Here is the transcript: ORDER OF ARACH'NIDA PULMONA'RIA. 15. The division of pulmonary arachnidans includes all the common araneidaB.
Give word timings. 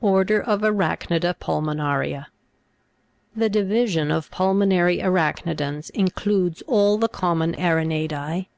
ORDER 0.00 0.40
OF 0.40 0.62
ARACH'NIDA 0.64 1.34
PULMONA'RIA. 1.38 2.26
15. 3.34 3.40
The 3.40 3.48
division 3.48 4.10
of 4.10 4.28
pulmonary 4.28 4.98
arachnidans 4.98 5.90
includes 5.90 6.64
all 6.66 6.98
the 6.98 7.06
common 7.06 7.54
araneidaB. 7.54 8.48